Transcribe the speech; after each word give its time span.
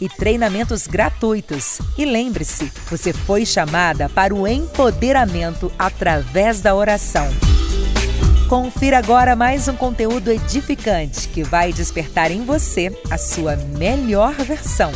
e 0.00 0.08
treinamentos 0.08 0.86
gratuitos. 0.86 1.80
E 1.96 2.04
lembre-se, 2.04 2.72
você 2.90 3.12
foi 3.12 3.44
chamada 3.44 4.08
para 4.08 4.34
o 4.34 4.46
empoderamento 4.46 5.72
através 5.78 6.60
da 6.60 6.74
oração. 6.74 7.26
Confira 8.48 8.96
agora 8.96 9.36
mais 9.36 9.68
um 9.68 9.76
conteúdo 9.76 10.30
edificante 10.30 11.28
que 11.28 11.42
vai 11.42 11.70
despertar 11.70 12.30
em 12.30 12.44
você 12.44 12.90
a 13.10 13.18
sua 13.18 13.56
melhor 13.56 14.32
versão. 14.32 14.90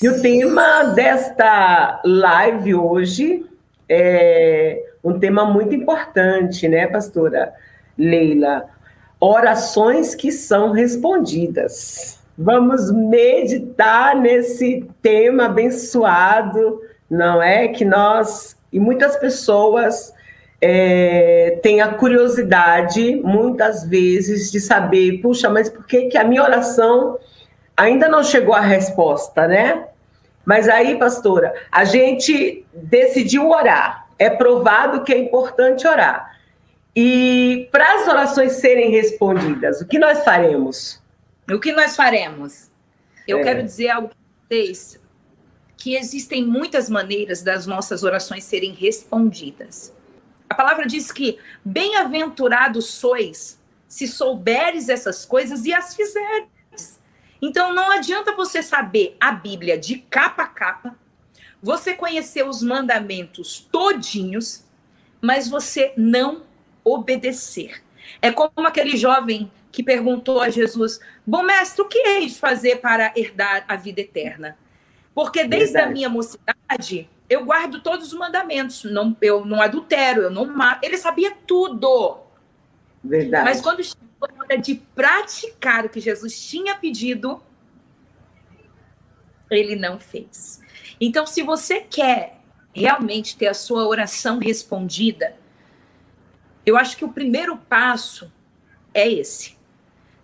E 0.00 0.08
o 0.08 0.22
tema 0.22 0.84
desta 0.94 2.00
live 2.04 2.74
hoje 2.76 3.44
é 3.88 4.80
um 5.02 5.18
tema 5.18 5.44
muito 5.44 5.74
importante, 5.74 6.68
né, 6.68 6.86
pastora 6.86 7.52
Leila? 7.98 8.64
Orações 9.18 10.14
que 10.14 10.30
são 10.30 10.72
respondidas. 10.72 12.18
Vamos 12.36 12.90
meditar 12.90 14.16
nesse 14.16 14.88
tema 15.00 15.46
abençoado, 15.46 16.80
não 17.08 17.42
é? 17.42 17.68
Que 17.68 17.84
nós 17.84 18.56
e 18.72 18.80
muitas 18.80 19.16
pessoas 19.16 20.12
é, 20.60 21.60
têm 21.62 21.80
a 21.80 21.94
curiosidade, 21.94 23.16
muitas 23.22 23.84
vezes, 23.84 24.50
de 24.50 24.58
saber, 24.58 25.20
puxa, 25.20 25.48
mas 25.48 25.68
por 25.68 25.86
que, 25.86 26.06
que 26.06 26.18
a 26.18 26.24
minha 26.24 26.42
oração 26.42 27.18
ainda 27.76 28.08
não 28.08 28.24
chegou 28.24 28.54
à 28.54 28.60
resposta, 28.60 29.46
né? 29.46 29.84
Mas 30.44 30.68
aí, 30.68 30.98
pastora, 30.98 31.54
a 31.70 31.84
gente 31.84 32.64
decidiu 32.72 33.48
orar. 33.48 34.08
É 34.18 34.28
provado 34.28 35.04
que 35.04 35.12
é 35.12 35.18
importante 35.18 35.86
orar. 35.86 36.34
E 36.96 37.68
para 37.70 37.94
as 37.94 38.08
orações 38.08 38.52
serem 38.52 38.90
respondidas, 38.90 39.80
o 39.80 39.86
que 39.86 39.98
nós 39.98 40.24
faremos? 40.24 41.02
O 41.50 41.60
que 41.60 41.72
nós 41.72 41.94
faremos? 41.94 42.70
Eu 43.28 43.38
é. 43.40 43.42
quero 43.42 43.62
dizer 43.62 43.90
algo 43.90 44.08
para 44.08 44.16
vocês, 44.48 45.00
que 45.76 45.94
existem 45.94 46.44
muitas 46.44 46.88
maneiras 46.88 47.42
das 47.42 47.66
nossas 47.66 48.02
orações 48.02 48.44
serem 48.44 48.72
respondidas. 48.72 49.94
A 50.48 50.54
palavra 50.54 50.86
diz 50.86 51.12
que 51.12 51.38
bem-aventurados 51.64 52.86
sois 52.86 53.60
se 53.86 54.08
souberes 54.08 54.88
essas 54.88 55.24
coisas 55.24 55.66
e 55.66 55.72
as 55.72 55.94
fizeres. 55.94 57.00
Então 57.42 57.74
não 57.74 57.90
adianta 57.90 58.34
você 58.34 58.62
saber 58.62 59.16
a 59.20 59.32
Bíblia 59.32 59.78
de 59.78 59.98
capa 59.98 60.44
a 60.44 60.46
capa, 60.46 60.98
você 61.62 61.92
conhecer 61.94 62.46
os 62.46 62.62
mandamentos 62.62 63.68
todinhos, 63.70 64.64
mas 65.20 65.48
você 65.48 65.92
não 65.96 66.42
obedecer. 66.82 67.82
É 68.22 68.32
como 68.32 68.66
aquele 68.66 68.96
jovem 68.96 69.50
que 69.74 69.82
perguntou 69.82 70.40
a 70.40 70.48
Jesus: 70.48 71.00
Bom 71.26 71.42
mestre, 71.42 71.82
o 71.82 71.88
que 71.88 71.98
hei 71.98 72.26
de 72.26 72.38
fazer 72.38 72.76
para 72.76 73.12
herdar 73.16 73.64
a 73.66 73.74
vida 73.74 74.00
eterna? 74.00 74.56
Porque 75.12 75.44
desde 75.44 75.72
Verdade. 75.72 75.90
a 75.90 75.92
minha 75.92 76.08
mocidade 76.08 77.10
eu 77.28 77.44
guardo 77.44 77.80
todos 77.80 78.12
os 78.12 78.18
mandamentos. 78.18 78.84
Não, 78.84 79.16
eu 79.20 79.44
não 79.44 79.60
adultero, 79.60 80.22
eu 80.22 80.30
não 80.30 80.46
mato. 80.46 80.84
Ele 80.84 80.96
sabia 80.96 81.32
tudo. 81.44 82.18
Verdade. 83.02 83.44
Mas 83.44 83.60
quando 83.60 83.82
chegou 83.82 84.06
a 84.20 84.44
hora 84.44 84.58
de 84.58 84.76
praticar 84.94 85.84
o 85.84 85.88
que 85.88 86.00
Jesus 86.00 86.40
tinha 86.46 86.76
pedido, 86.76 87.42
ele 89.50 89.74
não 89.74 89.98
fez. 89.98 90.60
Então, 91.00 91.26
se 91.26 91.42
você 91.42 91.80
quer 91.80 92.38
realmente 92.72 93.36
ter 93.36 93.48
a 93.48 93.54
sua 93.54 93.88
oração 93.88 94.38
respondida, 94.38 95.36
eu 96.64 96.76
acho 96.76 96.96
que 96.96 97.04
o 97.04 97.12
primeiro 97.12 97.56
passo 97.56 98.32
é 98.92 99.10
esse. 99.10 99.53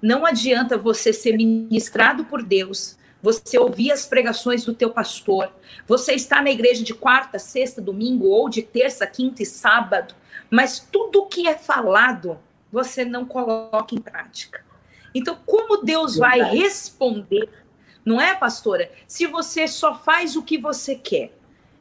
Não 0.03 0.25
adianta 0.25 0.79
você 0.79 1.13
ser 1.13 1.37
ministrado 1.37 2.25
por 2.25 2.43
Deus, 2.43 2.97
você 3.23 3.59
ouvir 3.59 3.93
as 3.93 4.07
pregações 4.07 4.65
do 4.65 4.73
teu 4.73 4.91
pastor, 4.91 5.53
você 5.87 6.15
está 6.15 6.41
na 6.41 6.51
igreja 6.51 6.83
de 6.83 6.95
quarta, 6.95 7.39
sexta, 7.39 7.83
domingo 7.83 8.27
ou 8.27 8.49
de 8.49 8.63
terça, 8.63 9.07
quinta 9.07 9.43
e 9.43 9.47
sábado, 9.47 10.15
mas 10.51 10.81
tudo 10.91 11.27
que 11.27 11.47
é 11.47 11.57
falado 11.57 12.39
você 12.73 13.05
não 13.05 13.25
coloca 13.25 13.95
em 13.95 14.01
prática. 14.01 14.65
Então, 15.15 15.39
como 15.45 15.83
Deus 15.83 16.17
vai 16.17 16.41
responder, 16.41 17.49
não 18.05 18.21
é, 18.21 18.35
pastora? 18.35 18.91
Se 19.07 19.27
você 19.27 19.67
só 19.67 19.95
faz 19.95 20.37
o 20.37 20.43
que 20.43 20.57
você 20.57 20.95
quer. 20.95 21.33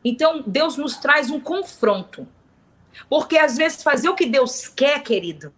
Então, 0.04 0.44
Deus 0.46 0.78
nos 0.78 0.98
traz 0.98 1.30
um 1.30 1.40
confronto. 1.40 2.28
Porque 3.08 3.38
às 3.38 3.56
vezes 3.56 3.84
fazer 3.84 4.10
o 4.10 4.16
que 4.16 4.26
Deus 4.26 4.68
quer, 4.68 5.02
querido, 5.04 5.54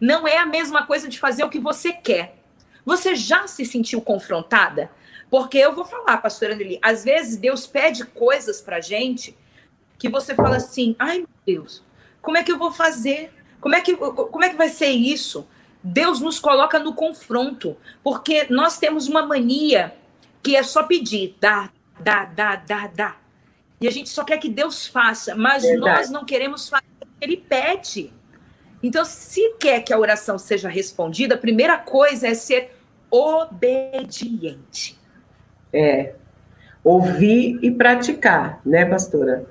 não 0.00 0.26
é 0.26 0.38
a 0.38 0.46
mesma 0.46 0.86
coisa 0.86 1.08
de 1.08 1.18
fazer 1.18 1.44
o 1.44 1.50
que 1.50 1.58
você 1.58 1.92
quer. 1.92 2.38
Você 2.84 3.14
já 3.14 3.46
se 3.46 3.64
sentiu 3.64 4.00
confrontada? 4.00 4.90
Porque 5.30 5.58
eu 5.58 5.74
vou 5.74 5.84
falar, 5.84 6.16
pastora 6.18 6.54
Anneli, 6.54 6.78
às 6.82 7.04
vezes 7.04 7.36
Deus 7.36 7.66
pede 7.66 8.04
coisas 8.04 8.60
pra 8.60 8.80
gente 8.80 9.36
que 9.98 10.08
você 10.08 10.34
fala 10.34 10.56
assim: 10.56 10.96
ai 10.98 11.18
meu 11.18 11.28
Deus, 11.44 11.84
como 12.22 12.36
é 12.36 12.42
que 12.42 12.50
eu 12.50 12.58
vou 12.58 12.72
fazer? 12.72 13.32
Como 13.60 13.74
é 13.74 13.80
que, 13.80 13.96
como 13.96 14.44
é 14.44 14.48
que 14.48 14.56
vai 14.56 14.68
ser 14.68 14.88
isso? 14.88 15.46
Deus 15.82 16.20
nos 16.20 16.38
coloca 16.38 16.78
no 16.78 16.94
confronto, 16.94 17.76
porque 18.02 18.46
nós 18.50 18.78
temos 18.78 19.08
uma 19.08 19.24
mania 19.24 19.94
que 20.42 20.56
é 20.56 20.62
só 20.62 20.82
pedir, 20.82 21.36
dá, 21.40 21.70
dá, 22.00 22.24
dá, 22.24 22.56
dá, 22.56 22.86
dá. 22.86 23.16
E 23.80 23.86
a 23.86 23.90
gente 23.90 24.08
só 24.08 24.24
quer 24.24 24.38
que 24.38 24.48
Deus 24.48 24.86
faça, 24.86 25.34
mas 25.34 25.62
Verdade. 25.62 25.98
nós 25.98 26.10
não 26.10 26.24
queremos 26.24 26.68
fazer 26.68 26.84
o 27.00 27.06
que 27.06 27.12
ele 27.20 27.36
pede. 27.36 28.12
Então, 28.82 29.04
se 29.04 29.54
quer 29.58 29.80
que 29.80 29.92
a 29.92 29.98
oração 29.98 30.38
seja 30.38 30.68
respondida, 30.68 31.34
a 31.34 31.38
primeira 31.38 31.78
coisa 31.78 32.28
é 32.28 32.34
ser 32.34 32.70
obediente. 33.10 34.98
É. 35.72 36.14
Ouvir 36.84 37.58
e 37.62 37.70
praticar, 37.70 38.60
né, 38.64 38.84
pastora? 38.84 39.46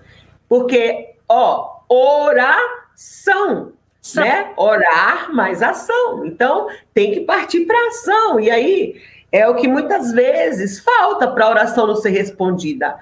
Porque, 0.47 1.15
ó, 1.27 1.81
oração, 1.89 3.73
São. 4.01 4.23
né? 4.23 4.53
Orar 4.55 5.33
mais 5.33 5.61
ação. 5.61 6.25
Então, 6.25 6.67
tem 6.93 7.11
que 7.11 7.21
partir 7.21 7.65
para 7.65 7.87
ação. 7.87 8.39
E 8.39 8.49
aí, 8.49 9.01
é 9.31 9.47
o 9.47 9.55
que 9.55 9.67
muitas 9.67 10.11
vezes 10.11 10.79
falta 10.79 11.27
para 11.27 11.45
a 11.45 11.49
oração 11.49 11.85
não 11.85 11.95
ser 11.95 12.11
respondida. 12.11 12.97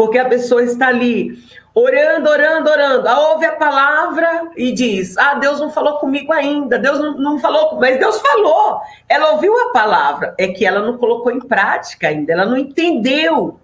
Porque 0.00 0.16
a 0.16 0.24
pessoa 0.24 0.64
está 0.64 0.88
ali 0.88 1.38
orando, 1.74 2.30
orando, 2.30 2.70
orando. 2.70 3.06
Ah, 3.06 3.32
ouve 3.32 3.44
a 3.44 3.52
palavra 3.52 4.48
e 4.56 4.72
diz: 4.72 5.18
Ah, 5.18 5.34
Deus 5.34 5.60
não 5.60 5.70
falou 5.70 5.98
comigo 5.98 6.32
ainda, 6.32 6.78
Deus 6.78 6.98
não, 6.98 7.18
não 7.18 7.38
falou, 7.38 7.78
mas 7.78 7.98
Deus 7.98 8.18
falou. 8.18 8.80
Ela 9.06 9.32
ouviu 9.32 9.54
a 9.60 9.72
palavra, 9.72 10.34
é 10.38 10.48
que 10.48 10.64
ela 10.64 10.80
não 10.80 10.96
colocou 10.96 11.30
em 11.30 11.38
prática 11.38 12.08
ainda, 12.08 12.32
ela 12.32 12.46
não 12.46 12.56
entendeu. 12.56 13.60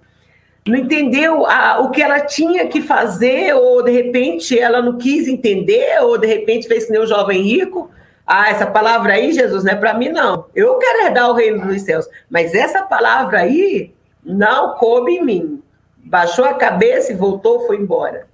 Não 0.66 0.76
entendeu 0.76 1.46
a, 1.46 1.80
o 1.80 1.90
que 1.90 2.02
ela 2.02 2.20
tinha 2.20 2.66
que 2.66 2.82
fazer, 2.82 3.54
ou 3.54 3.82
de 3.82 3.92
repente 3.92 4.58
ela 4.58 4.82
não 4.82 4.98
quis 4.98 5.26
entender, 5.26 6.02
ou 6.02 6.18
de 6.18 6.26
repente 6.26 6.68
fez 6.68 6.84
que 6.84 6.92
nem 6.92 7.00
o 7.00 7.06
jovem 7.06 7.40
rico. 7.40 7.90
Ah, 8.26 8.50
essa 8.50 8.66
palavra 8.66 9.14
aí, 9.14 9.32
Jesus, 9.32 9.64
não 9.64 9.72
é 9.72 9.76
para 9.76 9.94
mim, 9.94 10.10
não. 10.10 10.44
Eu 10.54 10.76
quero 10.76 11.06
herdar 11.06 11.30
o 11.30 11.32
reino 11.34 11.66
dos 11.66 11.80
céus, 11.80 12.06
mas 12.28 12.52
essa 12.52 12.82
palavra 12.82 13.38
aí 13.38 13.94
não 14.22 14.74
coube 14.74 15.12
em 15.12 15.24
mim 15.24 15.62
baixou 16.06 16.44
a 16.44 16.54
cabeça 16.54 17.12
e 17.12 17.16
voltou, 17.16 17.66
foi 17.66 17.76
embora. 17.76 18.26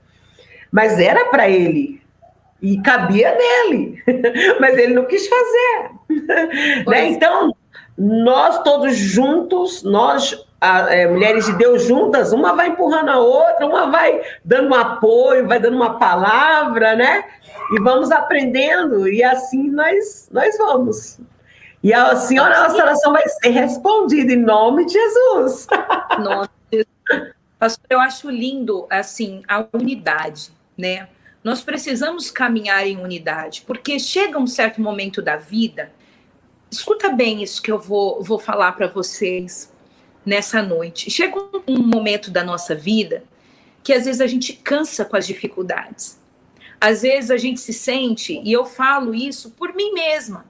Mas 0.71 0.99
era 0.99 1.27
para 1.27 1.49
ele. 1.49 2.01
E 2.61 2.81
cabia 2.81 3.37
nele. 3.37 4.03
Mas 4.61 4.79
ele 4.79 4.95
não 4.95 5.05
quis 5.05 5.27
fazer. 5.29 5.91
Né? 6.87 7.07
Então, 7.07 7.55
nós 7.97 8.63
todos 8.63 8.97
juntos, 8.97 9.83
nós 9.83 10.45
a, 10.63 10.95
é, 10.95 11.09
mulheres 11.09 11.47
de 11.47 11.55
Deus 11.55 11.85
juntas, 11.85 12.33
uma 12.33 12.55
vai 12.55 12.69
empurrando 12.69 13.09
a 13.09 13.19
outra, 13.19 13.67
uma 13.67 13.91
vai 13.91 14.21
dando 14.45 14.69
um 14.69 14.75
apoio, 14.75 15.49
vai 15.49 15.59
dando 15.59 15.75
uma 15.75 15.99
palavra, 15.99 16.95
né? 16.95 17.25
E 17.73 17.81
vamos 17.81 18.13
aprendendo, 18.13 19.09
e 19.09 19.25
assim 19.25 19.69
nós, 19.71 20.29
nós 20.31 20.57
vamos. 20.59 21.19
E 21.83 21.93
a 21.93 22.15
senhora, 22.15 22.57
a 22.57 22.63
nossa 22.69 22.77
oração 22.77 23.13
vai 23.13 23.27
ser 23.29 23.49
respondida 23.49 24.33
em 24.33 24.37
nome 24.37 24.87
de 24.87 24.93
Jesus. 24.93 25.67
Nossa, 26.23 26.51
pastor, 27.63 27.87
eu 27.89 28.01
acho 28.01 28.29
lindo, 28.29 28.89
assim, 28.91 29.45
a 29.47 29.65
unidade, 29.73 30.51
né? 30.77 31.09
Nós 31.45 31.63
precisamos 31.63 32.29
caminhar 32.29 32.85
em 32.85 32.97
unidade, 32.97 33.63
porque 33.65 34.01
chega 34.01 34.37
um 34.37 34.49
certo 34.49 34.81
momento 34.81 35.23
da 35.23 35.37
vida, 35.37 35.93
escuta 36.69 37.11
bem 37.11 37.41
isso 37.41 37.63
que 37.63 37.71
eu 37.71 37.79
vou, 37.79 38.21
vou 38.21 38.37
falar 38.37 38.73
para 38.73 38.89
vocês 38.89 39.73
nessa 40.27 40.61
noite. 40.61 41.09
Chega 41.09 41.39
um 41.69 41.79
momento 41.79 42.33
da 42.33 42.43
nossa 42.43 42.75
vida 42.75 43.23
que 43.85 43.93
às 43.93 44.07
vezes 44.07 44.21
a 44.21 44.27
gente 44.27 44.55
cansa 44.55 45.05
com 45.05 45.17
as 45.17 45.25
dificuldades. 45.25 46.21
Às 46.81 47.03
vezes 47.03 47.31
a 47.31 47.37
gente 47.37 47.61
se 47.61 47.73
sente, 47.73 48.43
e 48.45 48.53
eu 48.53 48.65
falo 48.65 49.15
isso 49.15 49.53
por 49.53 49.73
mim 49.73 49.93
mesma. 49.93 50.45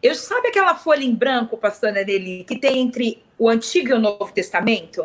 Eu 0.00 0.14
sabe 0.14 0.46
aquela 0.48 0.76
folha 0.76 1.02
em 1.02 1.16
branco, 1.16 1.56
pastor 1.56 1.90
Nelly, 1.90 2.44
que 2.44 2.56
tem 2.56 2.78
entre 2.78 3.24
o 3.36 3.48
Antigo 3.48 3.88
e 3.88 3.92
o 3.92 3.98
Novo 3.98 4.32
Testamento? 4.32 5.04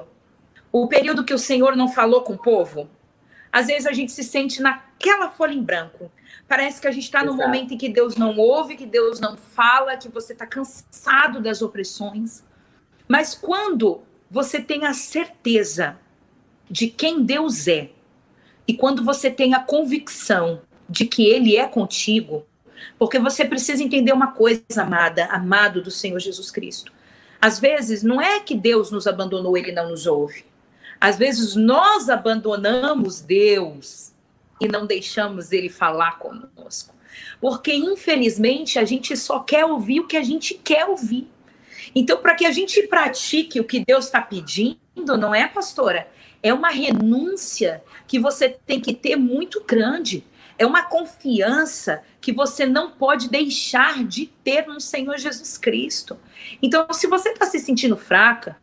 O 0.71 0.87
período 0.87 1.23
que 1.23 1.33
o 1.33 1.39
Senhor 1.39 1.75
não 1.75 1.87
falou 1.87 2.21
com 2.21 2.33
o 2.33 2.37
povo? 2.37 2.89
Às 3.51 3.67
vezes 3.67 3.87
a 3.87 3.91
gente 3.91 4.11
se 4.11 4.23
sente 4.23 4.61
naquela 4.61 5.29
folha 5.29 5.53
em 5.53 5.63
branco. 5.63 6.11
Parece 6.47 6.79
que 6.79 6.87
a 6.87 6.91
gente 6.91 7.05
está 7.05 7.23
no 7.23 7.33
momento 7.33 7.73
em 7.73 7.77
que 7.77 7.89
Deus 7.89 8.15
não 8.15 8.37
ouve, 8.37 8.75
que 8.75 8.85
Deus 8.85 9.19
não 9.19 9.35
fala, 9.35 9.97
que 9.97 10.07
você 10.07 10.33
está 10.33 10.45
cansado 10.45 11.41
das 11.41 11.61
opressões. 11.61 12.43
Mas 13.07 13.33
quando 13.33 14.01
você 14.29 14.61
tem 14.61 14.85
a 14.85 14.93
certeza 14.93 15.97
de 16.69 16.87
quem 16.87 17.23
Deus 17.23 17.67
é, 17.67 17.89
e 18.67 18.75
quando 18.75 19.03
você 19.03 19.31
tem 19.31 19.55
a 19.55 19.59
convicção 19.59 20.61
de 20.87 21.05
que 21.05 21.25
Ele 21.25 21.57
é 21.57 21.67
contigo, 21.67 22.45
porque 22.99 23.17
você 23.17 23.43
precisa 23.43 23.83
entender 23.83 24.13
uma 24.13 24.31
coisa, 24.31 24.63
amada, 24.77 25.25
amado 25.25 25.81
do 25.81 25.89
Senhor 25.89 26.19
Jesus 26.19 26.51
Cristo. 26.51 26.91
Às 27.41 27.59
vezes, 27.59 28.03
não 28.03 28.21
é 28.21 28.39
que 28.39 28.53
Deus 28.53 28.91
nos 28.91 29.07
abandonou, 29.07 29.57
Ele 29.57 29.71
não 29.71 29.89
nos 29.89 30.05
ouve. 30.05 30.45
Às 30.99 31.17
vezes, 31.17 31.55
nós 31.55 32.09
abandonamos 32.09 33.21
Deus 33.21 34.11
e 34.59 34.67
não 34.67 34.85
deixamos 34.85 35.51
Ele 35.51 35.69
falar 35.69 36.19
conosco. 36.19 36.93
Porque, 37.39 37.73
infelizmente, 37.73 38.77
a 38.77 38.83
gente 38.83 39.15
só 39.15 39.39
quer 39.39 39.65
ouvir 39.65 40.01
o 40.01 40.07
que 40.07 40.17
a 40.17 40.23
gente 40.23 40.53
quer 40.55 40.85
ouvir. 40.85 41.27
Então, 41.95 42.17
para 42.17 42.35
que 42.35 42.45
a 42.45 42.51
gente 42.51 42.83
pratique 42.83 43.59
o 43.59 43.63
que 43.63 43.83
Deus 43.85 44.05
está 44.05 44.21
pedindo, 44.21 45.17
não 45.17 45.33
é, 45.33 45.47
pastora? 45.47 46.07
É 46.41 46.53
uma 46.53 46.69
renúncia 46.69 47.83
que 48.07 48.19
você 48.19 48.49
tem 48.49 48.79
que 48.79 48.93
ter 48.93 49.15
muito 49.15 49.63
grande. 49.65 50.23
É 50.57 50.65
uma 50.65 50.83
confiança 50.83 52.03
que 52.19 52.33
você 52.33 52.65
não 52.65 52.91
pode 52.91 53.29
deixar 53.29 54.03
de 54.03 54.27
ter 54.43 54.67
no 54.67 54.79
Senhor 54.79 55.17
Jesus 55.17 55.57
Cristo. 55.57 56.17
Então, 56.61 56.85
se 56.91 57.07
você 57.07 57.29
está 57.29 57.45
se 57.45 57.59
sentindo 57.59 57.95
fraca, 57.95 58.57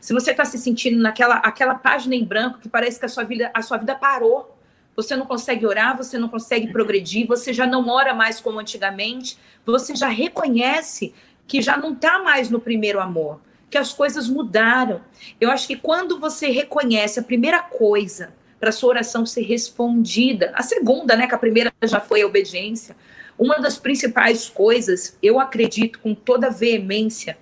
se 0.00 0.12
você 0.12 0.30
está 0.30 0.44
se 0.44 0.58
sentindo 0.58 1.00
naquela 1.00 1.36
aquela 1.36 1.74
página 1.74 2.14
em 2.14 2.24
branco 2.24 2.58
que 2.58 2.68
parece 2.68 2.98
que 2.98 3.06
a 3.06 3.08
sua 3.08 3.24
vida, 3.24 3.50
a 3.52 3.62
sua 3.62 3.76
vida 3.76 3.94
parou, 3.94 4.56
você 4.96 5.16
não 5.16 5.26
consegue 5.26 5.66
orar, 5.66 5.96
você 5.96 6.18
não 6.18 6.28
consegue 6.28 6.72
progredir, 6.72 7.26
você 7.26 7.52
já 7.52 7.66
não 7.66 7.88
ora 7.88 8.14
mais 8.14 8.40
como 8.40 8.58
antigamente, 8.58 9.38
você 9.64 9.94
já 9.94 10.08
reconhece 10.08 11.14
que 11.46 11.62
já 11.62 11.76
não 11.76 11.92
está 11.92 12.22
mais 12.22 12.50
no 12.50 12.60
primeiro 12.60 13.00
amor, 13.00 13.40
que 13.68 13.78
as 13.78 13.92
coisas 13.92 14.28
mudaram. 14.28 15.00
Eu 15.40 15.50
acho 15.50 15.66
que 15.66 15.76
quando 15.76 16.18
você 16.18 16.48
reconhece 16.48 17.18
a 17.20 17.22
primeira 17.22 17.60
coisa 17.60 18.32
para 18.58 18.72
sua 18.72 18.90
oração 18.90 19.24
ser 19.24 19.42
respondida, 19.42 20.52
a 20.54 20.62
segunda, 20.62 21.16
né, 21.16 21.26
que 21.26 21.34
a 21.34 21.38
primeira 21.38 21.72
já 21.82 21.98
foi 21.98 22.22
a 22.22 22.26
obediência, 22.26 22.94
uma 23.38 23.58
das 23.58 23.78
principais 23.78 24.50
coisas, 24.50 25.16
eu 25.22 25.40
acredito 25.40 25.98
com 25.98 26.14
toda 26.14 26.50
veemência, 26.50 27.38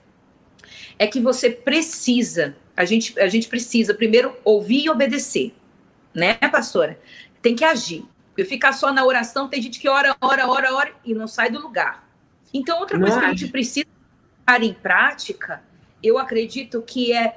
é 0.99 1.07
que 1.07 1.21
você 1.21 1.51
precisa, 1.51 2.57
a 2.77 2.85
gente, 2.85 3.19
a 3.19 3.29
gente 3.29 3.49
precisa 3.49 3.95
primeiro 3.95 4.35
ouvir 4.45 4.85
e 4.85 4.91
obedecer, 4.91 5.55
né, 6.15 6.35
pastora? 6.35 6.99
Tem 7.41 7.55
que 7.55 7.65
agir. 7.65 8.05
Porque 8.29 8.45
ficar 8.45 8.73
só 8.73 8.93
na 8.93 9.05
oração, 9.05 9.49
tem 9.49 9.61
gente 9.61 9.81
que 9.81 9.89
ora, 9.89 10.17
ora, 10.21 10.49
ora, 10.49 10.75
ora 10.75 10.93
e 11.05 11.13
não 11.13 11.27
sai 11.27 11.51
do 11.51 11.61
lugar. 11.61 12.09
Então, 12.55 12.79
outra 12.79 12.99
coisa 12.99 13.19
que 13.19 13.25
a 13.25 13.31
gente 13.31 13.49
precisa 13.49 13.87
em 14.61 14.73
prática, 14.73 15.63
eu 16.03 16.19
acredito 16.19 16.81
que 16.83 17.13
é 17.13 17.37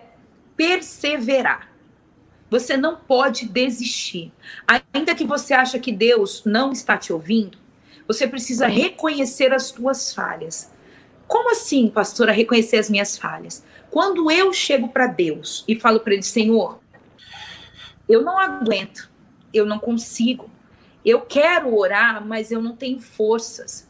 perseverar. 0.56 1.70
Você 2.50 2.78
não 2.78 2.96
pode 2.96 3.48
desistir. 3.48 4.32
Ainda 4.94 5.16
que 5.16 5.26
você 5.26 5.54
acha 5.54 5.80
que 5.80 5.92
Deus 5.92 6.44
não 6.46 6.72
está 6.72 6.98
te 6.98 7.12
ouvindo, 7.12 7.58
você 8.08 8.28
precisa 8.28 8.68
reconhecer 8.68 9.54
as 9.54 9.68
suas 9.68 10.14
falhas. 10.14 10.72
Como 11.32 11.52
assim, 11.52 11.88
pastora, 11.88 12.34
reconhecer 12.34 12.76
as 12.76 12.90
minhas 12.90 13.18
falhas? 13.18 13.64
Quando 13.90 14.30
eu 14.30 14.52
chego 14.52 14.90
para 14.90 15.08
Deus 15.08 15.64
e 15.66 15.80
falo 15.80 16.02
para 16.02 16.14
ele, 16.14 16.24
Senhor, 16.24 16.80
eu 18.10 18.22
não 18.22 18.38
aguento, 18.38 19.10
eu 19.54 19.66
não 19.66 19.80
consigo. 19.80 20.50
Eu 21.06 21.22
quero 21.22 21.74
orar, 21.74 22.26
mas 22.26 22.52
eu 22.52 22.62
não 22.62 22.76
tenho 22.76 23.00
forças 23.00 23.90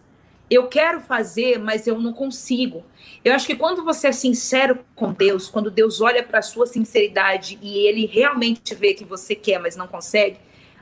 eu 0.52 0.68
quero 0.68 1.00
fazer, 1.00 1.58
mas 1.58 1.88
eu 1.88 1.98
não 1.98 2.12
consigo. 2.12 2.84
Eu 3.24 3.34
acho 3.34 3.48
que 3.48 3.56
quando 3.56 3.86
você 3.86 4.08
é 4.08 4.12
sincero 4.12 4.80
com 4.94 5.14
Deus, 5.14 5.48
quando 5.48 5.72
Deus 5.72 6.02
olha 6.02 6.22
para 6.22 6.40
a 6.40 6.42
sua 6.42 6.68
sinceridade 6.68 7.58
e 7.62 7.88
ele 7.88 8.06
realmente 8.06 8.76
vê 8.76 8.94
que 8.94 9.06
você 9.06 9.34
quer, 9.34 9.60
mas 9.60 9.78
não 9.78 9.88
consegue, 9.88 10.40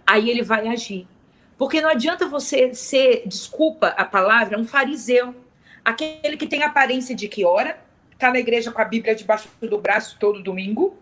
aí 0.07 0.27
ele 0.27 0.41
vai 0.41 0.67
agir. 0.67 1.07
Porque 1.56 1.81
não 1.81 1.89
adianta 1.89 2.27
você 2.27 2.73
ser, 2.73 3.21
desculpa 3.27 3.89
a 3.89 4.03
palavra, 4.03 4.57
um 4.57 4.65
fariseu, 4.65 5.35
aquele 5.89 6.38
que 6.38 6.47
tem 6.47 6.63
aparência 6.63 7.15
de 7.15 7.27
que 7.27 7.45
ora, 7.45 7.80
está 8.13 8.31
na 8.31 8.39
igreja 8.39 8.71
com 8.71 8.81
a 8.81 8.86
Bíblia 8.86 9.15
debaixo 9.15 9.50
do 9.62 9.77
braço 9.77 10.18
todo 10.19 10.44
domingo, 10.44 10.97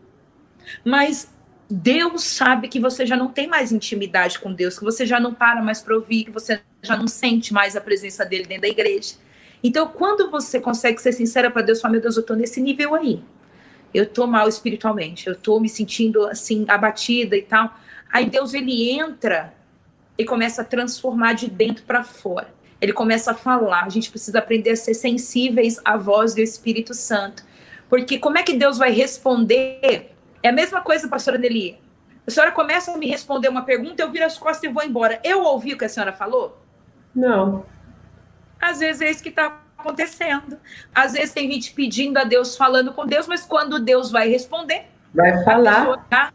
mas 0.83 1.33
Deus 1.69 2.23
sabe 2.23 2.67
que 2.67 2.79
você 2.79 3.05
já 3.05 3.17
não 3.17 3.27
tem 3.27 3.47
mais 3.47 3.71
intimidade 3.71 4.39
com 4.39 4.53
Deus, 4.53 4.77
que 4.77 4.85
você 4.85 5.05
já 5.05 5.19
não 5.19 5.33
para 5.33 5.61
mais 5.61 5.81
para 5.81 5.95
ouvir, 5.95 6.25
que 6.25 6.31
você 6.31 6.61
já 6.81 6.95
não 6.95 7.07
sente 7.07 7.53
mais 7.53 7.75
a 7.75 7.81
presença 7.81 8.25
dele 8.25 8.45
dentro 8.45 8.61
da 8.61 8.67
igreja. 8.69 9.15
Então, 9.63 9.87
quando 9.87 10.29
você 10.29 10.59
consegue 10.59 11.01
ser 11.01 11.11
sincera 11.11 11.51
para 11.51 11.61
Deus, 11.61 11.81
fala, 11.81 11.93
meu 11.93 12.01
Deus, 12.01 12.15
eu 12.15 12.21
estou 12.21 12.35
nesse 12.35 12.61
nível 12.61 12.95
aí. 12.95 13.21
Eu 13.93 14.03
estou 14.03 14.27
mal 14.27 14.47
espiritualmente, 14.47 15.27
eu 15.27 15.33
estou 15.33 15.59
me 15.59 15.67
sentindo 15.67 16.25
assim 16.27 16.65
abatida 16.67 17.35
e 17.35 17.41
tal. 17.41 17.75
Aí 18.11 18.29
Deus 18.29 18.53
ele 18.53 18.91
entra 18.91 19.53
e 20.17 20.23
começa 20.23 20.61
a 20.61 20.65
transformar 20.65 21.33
de 21.33 21.49
dentro 21.49 21.83
para 21.83 22.03
fora. 22.03 22.53
Ele 22.79 22.93
começa 22.93 23.31
a 23.31 23.35
falar. 23.35 23.85
A 23.85 23.89
gente 23.89 24.09
precisa 24.09 24.39
aprender 24.39 24.71
a 24.71 24.75
ser 24.75 24.93
sensíveis 24.93 25.79
à 25.83 25.97
voz 25.97 26.33
do 26.33 26.41
Espírito 26.41 26.93
Santo. 26.93 27.43
Porque 27.89 28.19
como 28.19 28.37
é 28.37 28.43
que 28.43 28.55
Deus 28.55 28.77
vai 28.77 28.91
responder 28.91 30.11
é 30.43 30.49
a 30.49 30.53
mesma 30.53 30.81
coisa, 30.81 31.07
pastora 31.07 31.37
Nelly. 31.37 31.79
A 32.25 32.31
senhora 32.31 32.51
começa 32.51 32.91
a 32.91 32.97
me 32.97 33.07
responder 33.07 33.47
uma 33.47 33.63
pergunta, 33.63 34.01
eu 34.01 34.11
viro 34.11 34.25
as 34.25 34.37
costas 34.37 34.69
e 34.69 34.73
vou 34.73 34.83
embora. 34.83 35.19
Eu 35.23 35.43
ouvi 35.43 35.73
o 35.73 35.77
que 35.77 35.85
a 35.85 35.89
senhora 35.89 36.13
falou? 36.13 36.61
Não. 37.15 37.65
Às 38.59 38.79
vezes 38.79 39.01
é 39.01 39.09
isso 39.09 39.23
que 39.23 39.29
está 39.29 39.61
acontecendo. 39.77 40.59
Às 40.93 41.13
vezes 41.13 41.33
tem 41.33 41.51
gente 41.51 41.73
pedindo 41.73 42.17
a 42.17 42.23
Deus, 42.23 42.57
falando 42.57 42.93
com 42.93 43.05
Deus, 43.05 43.27
mas 43.27 43.45
quando 43.45 43.79
Deus 43.79 44.11
vai 44.11 44.29
responder, 44.29 44.85
vai 45.13 45.43
falar. 45.43 46.05
Tá, 46.09 46.33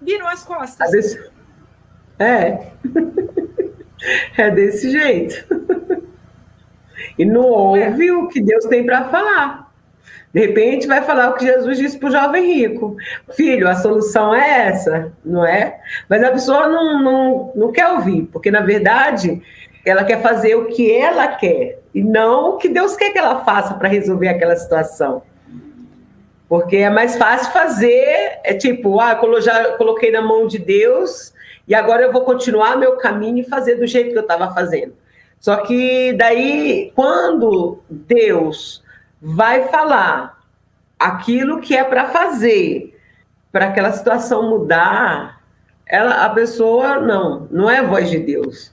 virou 0.00 0.28
as 0.28 0.44
costas. 0.44 0.88
Às 0.88 0.92
vezes... 0.92 1.30
É. 2.18 2.72
é 4.36 4.50
desse 4.50 4.90
jeito. 4.90 5.44
E 7.18 7.24
não 7.24 7.42
ouve 7.42 8.08
é. 8.08 8.12
o 8.12 8.28
que 8.28 8.40
Deus 8.40 8.64
tem 8.66 8.84
para 8.84 9.04
falar. 9.04 9.70
De 10.32 10.40
repente 10.40 10.86
vai 10.86 11.02
falar 11.02 11.28
o 11.30 11.34
que 11.34 11.44
Jesus 11.44 11.76
disse 11.76 11.98
para 11.98 12.08
o 12.08 12.12
jovem 12.12 12.54
rico. 12.54 12.96
Filho, 13.32 13.68
a 13.68 13.74
solução 13.74 14.34
é 14.34 14.68
essa, 14.68 15.12
não 15.22 15.44
é? 15.44 15.78
Mas 16.08 16.22
a 16.22 16.30
pessoa 16.30 16.68
não, 16.68 17.02
não, 17.02 17.52
não 17.54 17.72
quer 17.72 17.88
ouvir, 17.88 18.22
porque 18.32 18.50
na 18.50 18.60
verdade 18.60 19.42
ela 19.84 20.04
quer 20.04 20.22
fazer 20.22 20.54
o 20.54 20.66
que 20.66 20.90
ela 20.90 21.28
quer 21.28 21.80
e 21.94 22.02
não 22.02 22.50
o 22.54 22.56
que 22.56 22.68
Deus 22.68 22.96
quer 22.96 23.10
que 23.10 23.18
ela 23.18 23.44
faça 23.44 23.74
para 23.74 23.88
resolver 23.88 24.28
aquela 24.28 24.56
situação. 24.56 25.22
Porque 26.48 26.76
é 26.76 26.90
mais 26.90 27.16
fácil 27.16 27.52
fazer, 27.52 28.40
é 28.44 28.54
tipo, 28.54 29.00
ah, 29.00 29.18
eu 29.22 29.40
já 29.40 29.76
coloquei 29.76 30.10
na 30.10 30.22
mão 30.22 30.46
de 30.46 30.58
Deus 30.58 31.32
e 31.72 31.74
agora 31.74 32.02
eu 32.02 32.12
vou 32.12 32.20
continuar 32.20 32.76
meu 32.76 32.98
caminho 32.98 33.38
e 33.38 33.48
fazer 33.48 33.76
do 33.76 33.86
jeito 33.86 34.10
que 34.12 34.18
eu 34.18 34.22
estava 34.22 34.52
fazendo. 34.52 34.92
Só 35.40 35.56
que 35.56 36.12
daí, 36.12 36.92
quando 36.94 37.78
Deus 37.88 38.84
vai 39.18 39.68
falar 39.68 40.38
aquilo 40.98 41.62
que 41.62 41.74
é 41.74 41.82
para 41.82 42.10
fazer 42.10 43.00
para 43.50 43.68
aquela 43.68 43.90
situação 43.90 44.50
mudar, 44.50 45.40
ela, 45.86 46.26
a 46.26 46.28
pessoa 46.28 47.00
não, 47.00 47.48
não 47.50 47.70
é 47.70 47.78
a 47.78 47.86
voz 47.86 48.10
de 48.10 48.18
Deus. 48.18 48.70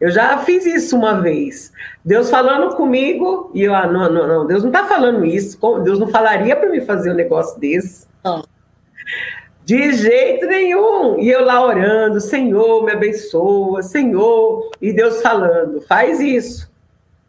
Eu 0.00 0.12
já 0.12 0.38
fiz 0.38 0.64
isso 0.64 0.96
uma 0.96 1.20
vez. 1.20 1.72
Deus 2.04 2.30
falando 2.30 2.76
comigo, 2.76 3.50
e 3.52 3.62
eu, 3.62 3.74
ah, 3.74 3.88
não, 3.88 4.08
não, 4.08 4.28
não, 4.28 4.46
Deus 4.46 4.62
não 4.62 4.70
está 4.70 4.86
falando 4.86 5.24
isso. 5.24 5.58
Deus 5.82 5.98
não 5.98 6.06
falaria 6.06 6.54
para 6.54 6.70
mim 6.70 6.82
fazer 6.82 7.10
um 7.10 7.16
negócio 7.16 7.58
desse. 7.58 8.06
Não. 8.22 8.44
De 9.64 9.92
jeito 9.92 10.46
nenhum. 10.46 11.18
E 11.18 11.30
eu 11.30 11.44
lá 11.44 11.64
orando, 11.64 12.20
Senhor, 12.20 12.84
me 12.84 12.92
abençoa, 12.92 13.82
Senhor. 13.82 14.70
E 14.80 14.92
Deus 14.92 15.22
falando, 15.22 15.80
faz 15.82 16.20
isso. 16.20 16.70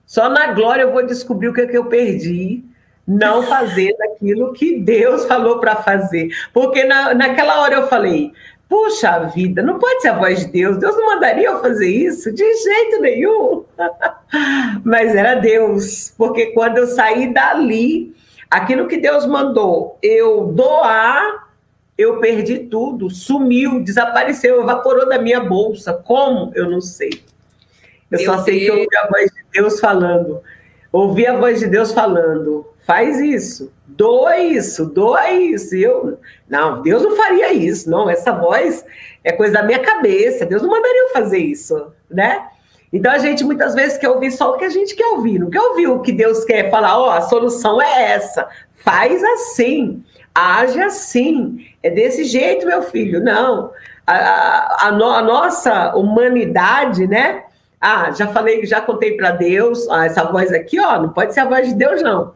Só 0.06 0.30
na 0.30 0.54
glória 0.54 0.84
eu 0.84 0.92
vou 0.92 1.06
descobrir 1.06 1.48
o 1.48 1.54
que, 1.54 1.62
é 1.62 1.68
que 1.68 1.78
eu 1.78 1.86
perdi, 1.86 2.64
não 3.08 3.44
fazer 3.44 3.96
aquilo 4.04 4.54
que 4.54 4.80
Deus 4.80 5.26
falou 5.26 5.60
para 5.60 5.78
fazer. 5.78 6.30
Porque 6.54 6.84
na, 6.84 7.14
naquela 7.14 7.62
hora 7.62 7.76
eu 7.76 7.88
falei, 7.88 8.32
puxa 8.68 9.20
vida, 9.36 9.62
não 9.62 9.78
pode 9.78 10.02
ser 10.02 10.10
a 10.10 10.18
voz 10.18 10.40
de 10.40 10.52
Deus, 10.52 10.78
Deus 10.78 10.96
não 10.96 11.06
mandaria 11.06 11.48
eu 11.48 11.62
fazer 11.62 11.88
isso 11.88 12.32
de 12.32 12.44
jeito 12.44 13.02
nenhum. 13.02 13.64
Mas 14.84 15.16
era 15.16 15.36
Deus, 15.36 16.14
porque 16.18 16.48
quando 16.48 16.80
eu 16.80 16.88
saí 16.88 17.32
dali, 17.32 18.16
aquilo 18.50 18.88
que 18.88 18.98
Deus 18.98 19.26
mandou 19.26 19.98
eu 20.02 20.48
doar, 20.48 21.50
eu 21.98 22.20
perdi 22.20 22.60
tudo, 22.60 23.10
sumiu, 23.10 23.84
desapareceu, 23.84 24.62
evaporou 24.62 25.08
da 25.08 25.20
minha 25.20 25.40
bolsa. 25.40 25.94
Como? 25.94 26.52
Eu 26.56 26.70
não 26.70 26.82
sei. 26.82 27.24
Eu 28.10 28.20
Meu 28.20 28.26
só 28.26 28.44
sei 28.44 28.60
Deus. 28.60 28.66
que 28.66 28.72
eu 28.72 28.84
ouvi 28.84 28.98
a 28.98 29.08
voz 29.08 29.32
de 29.32 29.44
Deus 29.52 29.80
falando. 29.80 30.42
Ouvi 30.92 31.28
a 31.28 31.38
voz 31.38 31.60
de 31.60 31.68
Deus 31.68 31.92
falando: 31.92 32.68
faz 32.86 33.20
isso, 33.20 33.72
doa 33.88 34.38
isso, 34.38 34.86
doa 34.86 35.32
isso. 35.32 35.76
E 35.76 35.84
eu, 35.84 36.20
não, 36.48 36.82
Deus 36.82 37.04
não 37.04 37.16
faria 37.16 37.54
isso, 37.54 37.90
não. 37.90 38.10
Essa 38.10 38.32
voz 38.32 38.86
é 39.24 39.32
coisa 39.32 39.54
da 39.54 39.64
minha 39.64 39.80
cabeça. 39.80 40.46
Deus 40.46 40.62
não 40.62 40.70
mandaria 40.70 41.08
eu 41.08 41.14
fazer 41.14 41.40
isso, 41.40 41.92
né? 42.10 42.48
Então 42.94 43.12
a 43.12 43.18
gente 43.18 43.44
muitas 43.44 43.74
vezes 43.74 43.98
quer 43.98 44.10
ouvir 44.10 44.32
só 44.32 44.52
o 44.54 44.58
que 44.58 44.66
a 44.66 44.70
gente 44.70 44.96
quer 44.96 45.08
ouvir, 45.08 45.40
não 45.40 45.50
quer 45.50 45.62
ouvir 45.62 45.88
o 45.88 46.00
que 46.00 46.12
Deus 46.12 46.46
quer 46.46 46.70
falar, 46.70 47.00
ó, 47.00 47.08
oh, 47.08 47.10
a 47.10 47.22
solução 47.22 47.82
é 47.82 48.12
essa, 48.12 48.48
faz 48.86 49.24
assim, 49.24 50.04
age 50.34 50.80
assim, 50.80 51.66
é 51.82 51.90
desse 51.90 52.24
jeito, 52.24 52.68
meu 52.68 52.84
filho. 52.84 53.20
Não, 53.24 53.72
a, 54.06 54.16
a, 54.16 54.88
a, 54.88 54.92
no, 54.92 55.06
a 55.06 55.24
nossa 55.24 55.96
humanidade, 55.96 57.08
né? 57.08 57.44
Ah, 57.82 58.12
já 58.12 58.28
falei, 58.28 58.64
já 58.66 58.80
contei 58.80 59.18
para 59.18 59.32
Deus, 59.32 59.90
ah, 59.90 60.06
essa 60.06 60.24
voz 60.26 60.54
aqui, 60.54 60.80
ó, 60.80 61.02
não 61.02 61.10
pode 61.10 61.34
ser 61.34 61.40
a 61.40 61.46
voz 61.46 61.68
de 61.68 61.74
Deus, 61.74 62.02
não. 62.04 62.34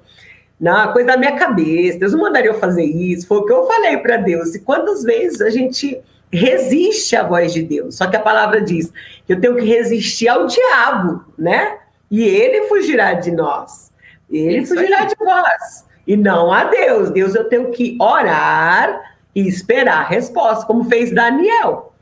Não, 0.60 0.92
coisa 0.92 1.10
da 1.10 1.18
minha 1.18 1.38
cabeça, 1.38 2.00
Deus 2.00 2.14
não 2.14 2.22
mandaria 2.22 2.50
eu 2.50 2.60
fazer 2.60 2.84
isso, 2.84 3.28
foi 3.28 3.38
o 3.38 3.46
que 3.46 3.54
eu 3.54 3.68
falei 3.68 3.98
para 3.98 4.18
Deus. 4.18 4.56
E 4.56 4.60
quantas 4.60 5.04
vezes 5.04 5.40
a 5.40 5.52
gente 5.52 6.02
resiste 6.32 7.16
à 7.16 7.24
voz 7.24 7.54
de 7.54 7.64
Deus. 7.64 7.96
Só 7.96 8.08
que 8.08 8.16
a 8.16 8.22
palavra 8.22 8.62
diz 8.62 8.92
que 9.26 9.34
eu 9.34 9.40
tenho 9.40 9.56
que 9.56 9.66
resistir 9.66 10.28
ao 10.28 10.46
diabo, 10.48 11.24
né? 11.38 11.78
E 12.10 12.24
ele 12.24 12.68
fugirá 12.68 13.14
de 13.14 13.32
nós. 13.32 13.92
Ele 14.30 14.60
Isso 14.60 14.74
fugirá 14.74 15.02
aí. 15.02 15.08
de 15.08 15.16
nós. 15.24 15.86
E 16.06 16.16
não 16.16 16.52
a 16.52 16.66
Deus. 16.66 17.10
Deus 17.12 17.36
eu 17.36 17.46
tenho 17.50 17.72
que 17.72 17.98
orar 18.00 19.16
e 19.36 19.48
esperar 19.48 20.00
a 20.00 20.08
resposta, 20.08 20.66
como 20.66 20.86
fez 20.86 21.14
Daniel. 21.14 21.94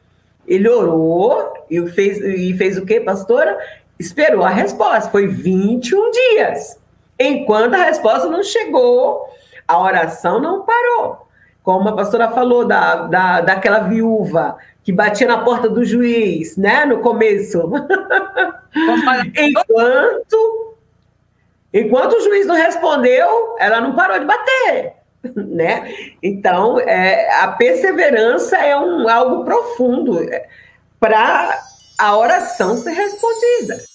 Ele 0.47 0.69
orou 0.69 1.53
e 1.69 1.85
fez, 1.87 2.19
e 2.19 2.53
fez 2.55 2.77
o 2.77 2.85
quê, 2.85 2.99
pastora? 2.99 3.57
Esperou 3.99 4.43
a 4.43 4.49
resposta. 4.49 5.09
Foi 5.09 5.27
21 5.27 6.11
dias. 6.11 6.79
Enquanto 7.19 7.73
a 7.73 7.83
resposta 7.83 8.27
não 8.27 8.43
chegou, 8.43 9.25
a 9.67 9.79
oração 9.81 10.39
não 10.39 10.63
parou 10.63 11.24
como 11.65 11.89
a 11.89 11.95
pastora 11.95 12.29
falou, 12.29 12.63
da, 12.63 13.07
da, 13.07 13.41
daquela 13.41 13.79
viúva 13.79 14.55
que 14.83 14.91
batia 14.91 15.27
na 15.27 15.39
porta 15.39 15.67
do 15.67 15.83
juiz, 15.83 16.55
né, 16.55 16.85
no 16.85 16.99
começo. 16.99 17.71
enquanto, 19.35 20.75
enquanto 21.73 22.13
o 22.13 22.21
juiz 22.21 22.45
não 22.45 22.53
respondeu, 22.53 23.55
ela 23.57 23.81
não 23.81 23.95
parou 23.95 24.19
de 24.19 24.25
bater, 24.25 24.93
né? 25.35 25.91
Então, 26.21 26.79
é, 26.79 27.33
a 27.41 27.47
perseverança 27.47 28.57
é 28.57 28.77
um, 28.77 29.09
algo 29.09 29.43
profundo 29.43 30.21
é, 30.21 30.47
para 30.99 31.59
a 31.97 32.15
oração 32.15 32.77
ser 32.77 32.91
respondida. 32.91 33.94